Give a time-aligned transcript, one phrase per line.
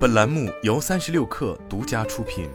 [0.00, 2.48] 本栏目由三十六氪独家出品。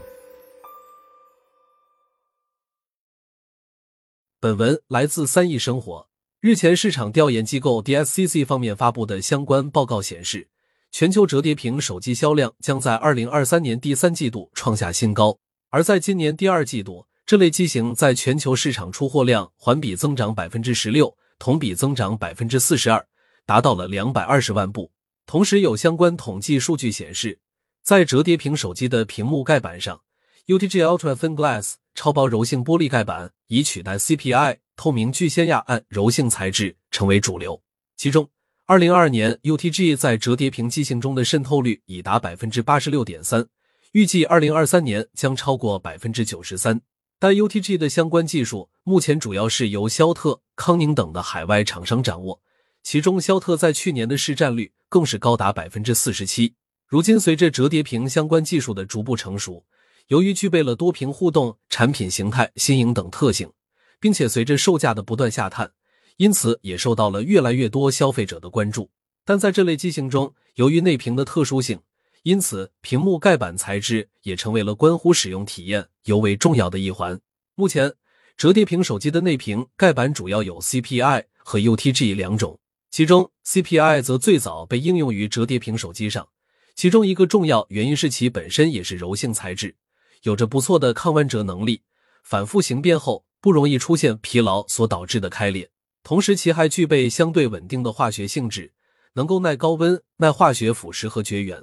[4.40, 6.10] 本文来自三亿生活。
[6.42, 10.50] 日前，市场调研机构 DSCC 方面发布的相关报告显示，
[10.92, 15.38] 全球折叠屏手机销量将在二零二三年第三季度创下新高。
[15.70, 23.08] 而在今年第二季度，这类机型在全球市场出货量环比增长百分之十六，同比增长百分之四十二，
[23.46, 24.92] 达到了两百二十万部。
[25.26, 27.40] 同时，有相关统计数据显示，
[27.82, 30.02] 在折叠屏手机的屏幕盖板上
[30.48, 37.62] ，UTG Ultra Thin Glass 超薄柔性玻璃盖板已取代 CPI 透明聚酰亚胺柔性材质成为主流。
[37.98, 38.30] 其中，
[38.66, 43.48] 二零二二年 UTG 在折叠屏机型中的渗透率已达百分之八十六点三，
[43.94, 46.82] 预计二零二三年将超过百分之九十三。
[47.18, 52.42] 但 UTG 的相关技术目前主要是由肖特、康宁等的海外厂商掌握。
[52.84, 56.56] 其中，肖特在去年的市占率更是高达百分之四十七。
[56.88, 59.66] 如今，随着折叠屏相关技术的逐步成熟，
[60.08, 63.52] 由于具备了多屏互动、产品形态新颖等特性，
[64.00, 65.72] 并且随着售价的不断下探，
[66.18, 68.92] 因此也受到了越来越多消费者的关注。
[69.26, 71.80] 但在这类机型中，由于内屏的特殊性，
[72.22, 77.20] 因此屏幕盖板材质也成为了关乎使用体验尤为重要的一环。
[77.56, 77.92] 目前，
[78.38, 82.60] 折叠屏手机的内屏盖板主要有 CPI 和 UTG 两种。
[82.96, 86.30] 其中，CPI 则最早被应用于折叠屏手机上，
[86.76, 89.76] 其中一个重要原因是其本身也是柔性材质，
[90.24, 91.82] 有着不错的抗弯折能力，
[92.24, 95.70] 反复形变后不容易出现疲劳所导致的开裂。
[96.04, 98.72] 同时，其还具备相对稳定的化学性质，
[99.16, 101.62] 能够耐高温、耐化学腐蚀和绝缘，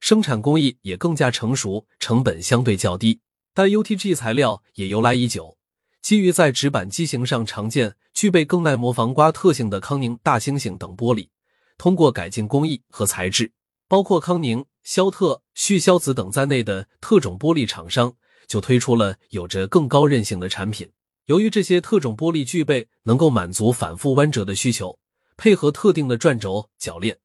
[0.00, 3.22] 生产工艺也更加成熟，成本相对较低。
[3.54, 5.56] 但 UTG 材料也由来已久。
[6.04, 11.30] 基于在直板机型上常见、具备更耐磨防刮特性的康宁、大猩猩等玻璃，
[11.78, 13.50] 通过改进工艺和材质，
[13.88, 18.14] 包括康宁、肖特、旭硝子等在内的特种玻璃厂商
[18.46, 20.90] 就推出了有着更高韧性的产品。
[21.24, 24.98] 由于这些特种玻璃具备能够满足反复弯折的需求，
[25.38, 27.16] 配合特定的转轴铰链，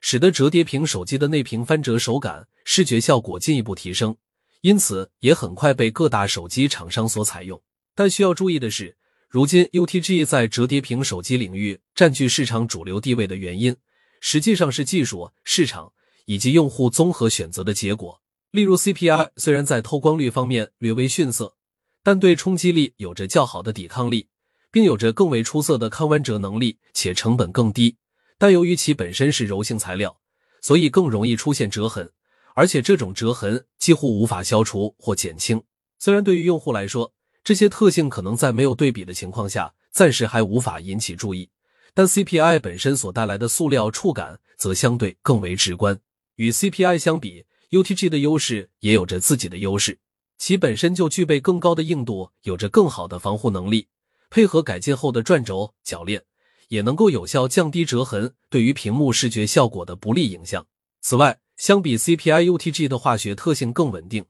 [0.00, 4.16] 使得折叠屏手机的内屏翻折手感、视觉效果进一步提升，
[4.60, 7.60] 因此也很快被各大手机厂商所采用。
[7.98, 8.96] 但需要注意的是，
[9.28, 13.74] 如今 UTG 在折叠屏手机领域占据市场主流地位的原因，
[14.20, 15.92] 实际上是技术、市场
[16.26, 18.22] 以及用户综合选择的结果。
[18.52, 21.56] 例如，CPI 虽然在透光率方面略微逊色，
[22.04, 24.28] 但对冲击力有着较好的抵抗力，
[24.70, 27.96] 并有着更为出色的抗弯折能力，且成本更低。
[28.38, 30.20] 但由于其本身是柔性材料，
[30.62, 32.12] 所以更容易出现折痕，
[32.54, 35.60] 而且这种折痕几乎无法消除或减轻。
[35.98, 37.12] 虽然对于用户来说，
[37.48, 41.48] 这些特性可能在没有对比的情况下，暂时还无法引起注意，
[41.94, 45.98] 但 CPI 本身所带来的塑料触感则相对更为直观。
[46.36, 49.98] 与 CPI 相比，UTG 的优势也有着自己的优势，
[50.36, 53.88] 其本身就具备更高的硬度，有着更好的防护能力，
[54.28, 56.22] 配合改进后的转轴铰链，
[56.68, 60.66] 也能够有效降低折痕对于屏幕视觉效果的不利影响。
[61.00, 64.26] 此外，相比 CPI，UTG 的化学特性更稳定。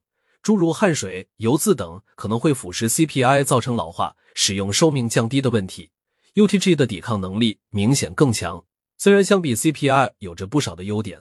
[0.49, 5.91] 诸如汗水、油渍等可能会腐蚀 CPI，造成老化、使用寿命降低的问题。
[6.37, 8.65] UTG 的抵抗能力明显更强。
[8.97, 11.21] 虽然相比 CPI 有着不少的优点，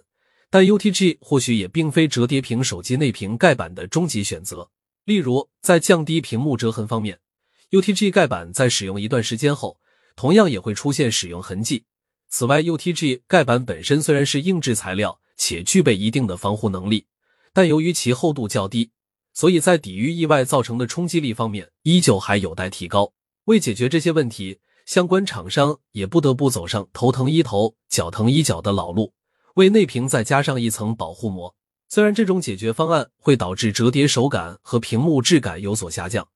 [0.49, 4.69] 但 UTG 或许也并非折叠屏手机内屏盖板的终极选择。
[5.03, 7.19] 例如，在降低屏幕折痕方面
[7.71, 9.77] ，UTG 盖板在使用一段时间后，
[10.15, 11.83] 同样也会出现使用痕迹。
[12.29, 17.07] 此外，UTG 盖板本身虽然是硬质材料，且具备一定的防护能力，
[17.51, 18.91] 但由于其厚度较低。
[19.37, 23.13] 所以在抵御意外造成的冲击力方面，依旧还有待提高。
[23.43, 29.13] 为解决这些问题，相关厂商也不得不走上头疼医头、脚疼医脚的老路，
[29.53, 31.53] 为内屏再加上一层保护膜。
[31.87, 36.27] 虽然这种解决方案会导致折叠手感和屏幕质感有所下降，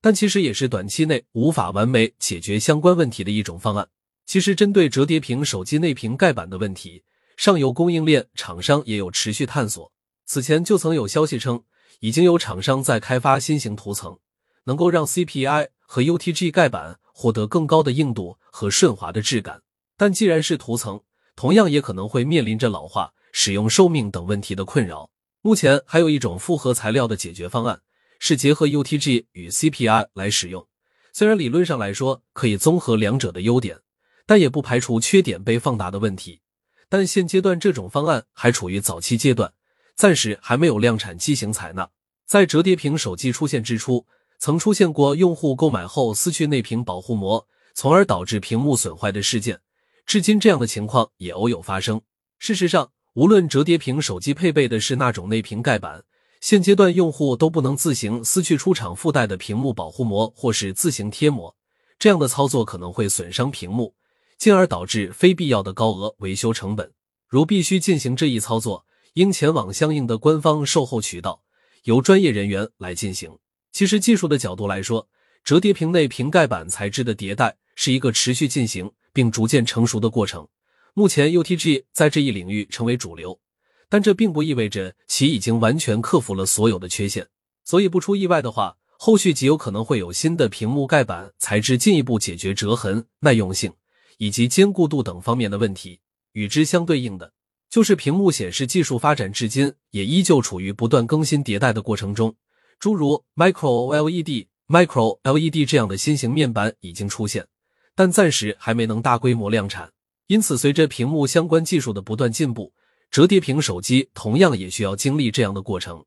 [0.00, 3.88] 但其实也是短期内无法完美解决相关问题的一种方案。
[4.26, 7.04] 其实，针对折叠屏手机内屏盖板的问题，
[7.36, 9.92] 上游供应链厂商也有持续探索。
[10.26, 11.62] 此前就曾有消息称。
[12.00, 14.18] 已经有厂商在开发新型涂层，
[14.64, 19.62] 能够让 CPI 和 UTG 盖板获得更高的硬度和顺滑的质感。
[19.96, 21.00] 但既然是涂层，
[21.34, 25.10] 同样也可能会面临着老化、使用寿命等问题的困扰。
[25.40, 27.80] 目前还有一种复合材料的解决方案，
[28.18, 30.66] 是结合 UTG 与 CPI 来使用。
[31.12, 33.78] 虽然理论上来说可以综合两者的优点，
[34.26, 36.40] 但也不排除缺点被放大的问题。
[36.88, 39.52] 但现阶段这种方案还处于早期阶段。
[39.98, 41.90] 暂时还没有量产机型采纳。
[42.24, 44.06] 在折叠屏手机出现之初，
[44.38, 49.60] 曾出现过用户购买后撕去内屏保护膜，从而导致屏幕损坏的事件。
[50.06, 52.00] 至今，这样的情况也偶有发生。
[52.38, 56.04] 事实上，无论折叠屏手机配备的是那种内屏盖板，
[56.40, 61.52] 现阶段用户都不能自行撕去出厂附带的屏幕保护膜，或是自行贴膜。
[61.98, 63.92] 这样的操作可能会损伤屏幕，
[64.38, 66.92] 进而导致非必要的高额维修成本。
[67.26, 68.86] 如必须进行这一操作，
[69.18, 71.42] 应前往相应的官方售后渠道，
[71.82, 73.36] 由专业人员来进行。
[73.72, 75.08] 其实，技术的角度来说，
[75.42, 80.46] 折叠屏内屏盖板材质的迭代是一个持续进行并逐渐成熟的过程。
[80.94, 83.40] 目前 UTG 在这一领域成为主流，
[83.88, 87.26] 但这并不意味着其已经完全克服了所有的缺陷。
[87.64, 93.72] 所以不出意外的话，后续极有可能会有新的屏幕盖板材质进一步解决折痕、耐用性
[94.18, 95.98] 以及坚固度等方面的问题。
[96.34, 97.32] 与之相对应的，
[97.70, 102.34] 就是屏幕显示技术发展至今也依旧处于不断更新迭代的过程中。
[102.78, 107.46] 诸如 Micro LED、Micro LED 这样的新型面板已经出现，
[107.94, 109.90] 但暂时还没能大规模量产。
[110.28, 112.72] 因此，随着屏幕相关技术的不断进步，
[113.10, 116.04] 折叠屏手机同样也需要经历这样的过程。